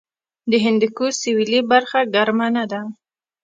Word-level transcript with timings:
د 0.51 0.53
هندوکش 0.65 1.13
سویلي 1.23 1.59
برخه 1.71 1.99
ګرمه 2.13 2.63
ده 2.71 2.81